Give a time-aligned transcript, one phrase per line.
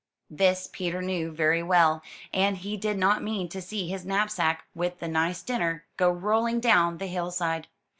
[0.31, 2.01] This Peter knew very well,
[2.33, 6.59] and he did not mean to see his knapsack, with the nice dinner, go rolling
[6.59, 7.67] down the hillside.